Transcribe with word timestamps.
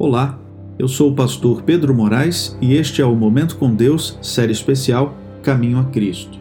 Olá, 0.00 0.38
eu 0.78 0.86
sou 0.86 1.10
o 1.10 1.14
pastor 1.16 1.62
Pedro 1.62 1.92
Moraes 1.92 2.56
e 2.60 2.76
este 2.76 3.02
é 3.02 3.04
o 3.04 3.16
Momento 3.16 3.56
com 3.56 3.74
Deus, 3.74 4.16
série 4.22 4.52
especial 4.52 5.16
Caminho 5.42 5.80
a 5.80 5.84
Cristo. 5.86 6.38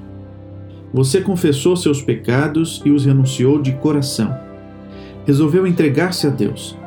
Você 0.94 1.22
confessou 1.22 1.76
seus 1.76 2.00
pecados 2.00 2.84
e 2.86 2.92
os 2.92 3.04
renunciou 3.04 3.60
de 3.60 3.72
coração. 3.72 4.38
Resolveu 5.26 5.66
entregar-se 5.66 6.28
a 6.28 6.30
Deus. 6.30 6.78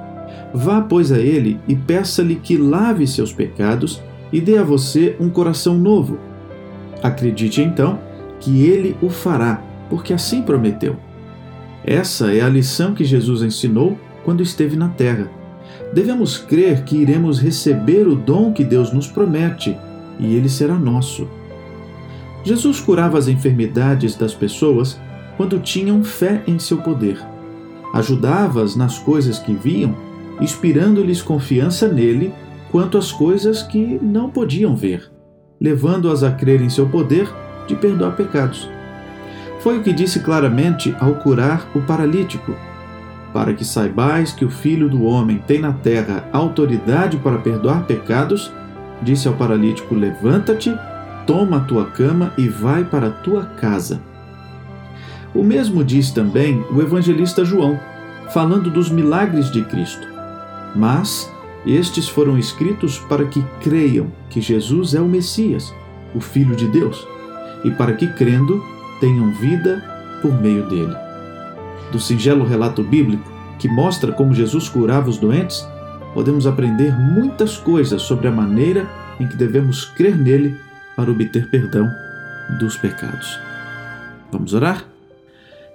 Vá, 0.55 0.81
pois, 0.81 1.11
a 1.11 1.19
Ele 1.19 1.59
e 1.67 1.75
peça-lhe 1.75 2.37
que 2.37 2.57
lave 2.57 3.05
seus 3.05 3.33
pecados 3.33 4.01
e 4.33 4.41
dê 4.41 4.57
a 4.57 4.63
você 4.63 5.17
um 5.19 5.29
coração 5.29 5.77
novo. 5.77 6.21
Acredite 7.03 7.61
então 7.61 7.99
que 8.39 8.65
Ele 8.65 8.97
o 9.03 9.11
fará, 9.11 9.61
porque 9.89 10.13
assim 10.13 10.41
prometeu. 10.41 10.95
Essa 11.85 12.33
é 12.33 12.41
a 12.41 12.49
lição 12.49 12.95
que 12.95 13.05
Jesus 13.05 13.43
ensinou 13.43 13.99
quando 14.25 14.41
esteve 14.41 14.77
na 14.77 14.89
terra 14.89 15.40
devemos 15.93 16.39
crer 16.39 16.85
que 16.85 16.97
iremos 16.97 17.39
receber 17.39 18.07
o 18.07 18.15
dom 18.15 18.53
que 18.53 18.65
Deus 18.65 18.93
nos 18.93 19.07
promete 19.07 19.77
e 20.19 20.35
ele 20.35 20.49
será 20.49 20.79
nosso. 20.79 21.29
Jesus 22.45 22.81
curava 22.81 23.19
as 23.19 23.29
enfermidades 23.29 24.15
das 24.15 24.35
pessoas 24.35 24.99
quando 25.37 25.59
tinham 25.59 26.03
fé 26.03 26.43
em 26.47 26.59
seu 26.59 26.79
poder. 26.79 27.19
Ajudava-as 27.93 28.77
nas 28.77 28.99
coisas 28.99 29.39
que 29.39 29.53
viam, 29.53 29.95
inspirando-lhes 30.41 31.23
confiança 31.23 31.89
nele 31.89 32.33
quanto 32.71 32.97
às 32.97 33.11
coisas 33.11 33.63
que 33.63 33.99
não 34.01 34.31
podiam 34.31 34.77
ver, 34.77 35.11
levando-as 35.61 36.23
a 36.23 36.31
crer 36.31 36.63
em 36.63 36.71
seu 36.71 36.89
poder 36.89 37.29
de 37.67 37.75
perdoar 37.75 38.17
pecados. 38.17 38.69
Foi 39.61 39.79
o 39.79 39.83
que 39.83 39.93
disse 39.93 40.21
claramente 40.21 40.95
ao 41.01 41.17
curar 41.17 41.69
o 41.75 41.81
paralítico 41.81 42.55
para 43.33 43.55
que 43.55 43.65
saibais 43.65 44.33
que 44.33 44.45
o 44.45 44.51
Filho 44.51 44.89
do 44.89 45.05
Homem 45.05 45.43
tem 45.47 45.61
na 45.61 45.73
terra 45.73 46.29
autoridade 46.33 47.17
para 47.19 47.39
perdoar 47.39 47.85
pecados, 47.85 48.53
disse 49.03 49.29
ao 49.29 49.35
paralítico: 49.35 49.95
Levanta-te, 49.95 50.77
toma 51.27 51.59
a 51.59 51.61
tua 51.61 51.87
cama 51.87 52.33
e 52.37 52.49
vai 52.49 52.85
para 52.85 53.09
a 53.09 53.11
tua 53.11 53.45
casa. 53.45 54.01
O 55.35 55.45
mesmo 55.45 55.85
diz 55.85 56.11
também 56.11 56.65
o 56.73 56.83
evangelista 56.83 57.45
João, 57.45 57.79
falando 58.33 58.69
dos 58.71 58.91
milagres 58.91 59.51
de 59.51 59.63
Cristo. 59.63 60.09
Mas 60.75 61.31
estes 61.65 62.09
foram 62.09 62.37
escritos 62.37 62.99
para 62.99 63.25
que 63.27 63.45
creiam 63.61 64.09
que 64.29 64.41
Jesus 64.41 64.95
é 64.95 65.01
o 65.01 65.09
Messias, 65.09 65.73
o 66.15 66.21
Filho 66.21 66.57
de 66.57 66.67
Deus, 66.67 67.07
e 67.65 67.71
para 67.71 67.93
que, 67.93 68.09
crendo, 68.15 68.65
tenham 69.01 69.31
vida 69.33 69.85
por 70.21 70.33
meio 70.41 70.69
dele 70.69 71.10
do 71.91 72.01
singelo 72.01 72.45
relato 72.45 72.83
bíblico, 72.83 73.31
que 73.59 73.69
mostra 73.69 74.13
como 74.13 74.35
Jesus 74.35 74.69
curava 74.69 75.11
os 75.11 75.19
doentes, 75.19 75.67
podemos 76.15 76.47
aprender 76.47 76.97
muitas 76.99 77.57
coisas 77.57 78.03
sobre 78.03 78.29
a 78.29 78.33
maneira 78.33 78.89
em 79.19 79.27
que 79.27 79.37
devemos 79.37 79.85
crer 79.85 80.17
nele 80.17 80.57
para 80.97 81.11
obter 81.11 81.51
perdão 81.51 81.89
dos 82.59 82.77
pecados. 82.77 83.39
Vamos 84.33 84.55
orar? 84.55 84.85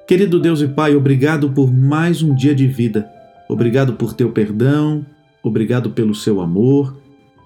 Querido 0.07 0.39
Deus 0.39 0.61
e 0.61 0.67
Pai, 0.67 0.95
obrigado 0.95 1.49
por 1.49 1.71
mais 1.71 2.21
um 2.21 2.33
dia 2.33 2.53
de 2.53 2.67
vida. 2.67 3.09
Obrigado 3.47 3.93
por 3.93 4.13
teu 4.13 4.31
perdão, 4.31 5.05
obrigado 5.41 5.91
pelo 5.91 6.15
seu 6.15 6.41
amor, 6.41 6.95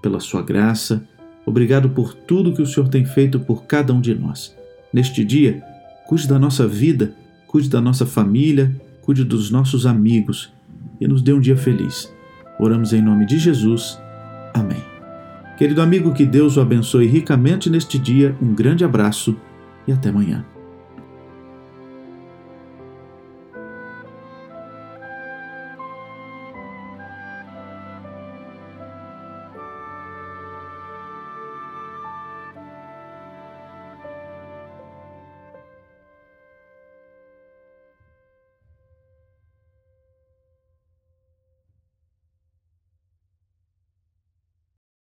pela 0.01 0.19
sua 0.19 0.41
graça. 0.41 1.03
Obrigado 1.45 1.89
por 1.89 2.13
tudo 2.13 2.53
que 2.53 2.61
o 2.61 2.65
Senhor 2.65 2.87
tem 2.89 3.05
feito 3.05 3.39
por 3.39 3.63
cada 3.63 3.93
um 3.93 3.99
de 3.99 4.13
nós. 4.13 4.55
Neste 4.93 5.23
dia, 5.23 5.61
cuide 6.07 6.27
da 6.27 6.39
nossa 6.39 6.67
vida 6.67 7.13
cuide 7.49 7.67
da 7.67 7.81
nossa 7.81 8.05
família, 8.05 8.71
cuide 9.01 9.23
dos 9.23 9.49
nossos 9.49 9.87
amigos 9.87 10.53
e 11.01 11.07
nos 11.07 11.19
dê 11.23 11.33
um 11.33 11.39
dia 11.39 11.57
feliz. 11.57 12.13
Oramos 12.59 12.93
em 12.93 13.01
nome 13.01 13.25
de 13.25 13.39
Jesus. 13.39 13.99
Amém. 14.53 14.77
Querido 15.57 15.81
amigo, 15.81 16.13
que 16.13 16.25
Deus 16.25 16.57
o 16.57 16.61
abençoe 16.61 17.07
ricamente 17.07 17.67
neste 17.67 17.97
dia. 17.97 18.35
Um 18.39 18.53
grande 18.53 18.85
abraço 18.85 19.35
e 19.87 19.91
até 19.91 20.09
amanhã. 20.09 20.45